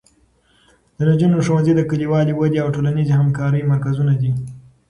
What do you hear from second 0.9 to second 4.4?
د نجونو ښوونځي د کلیوالو ودې او ټولنیزې همکارۍ مرکزونه دي.